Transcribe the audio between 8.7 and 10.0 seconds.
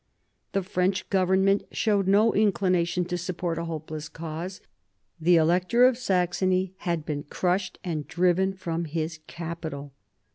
his capital.